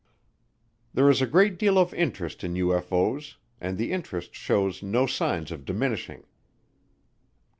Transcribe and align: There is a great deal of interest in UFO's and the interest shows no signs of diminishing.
There 0.95 1.11
is 1.11 1.21
a 1.21 1.27
great 1.27 1.59
deal 1.59 1.77
of 1.77 1.93
interest 1.93 2.43
in 2.43 2.55
UFO's 2.55 3.37
and 3.59 3.77
the 3.77 3.91
interest 3.91 4.33
shows 4.33 4.81
no 4.81 5.05
signs 5.05 5.51
of 5.51 5.63
diminishing. 5.63 6.23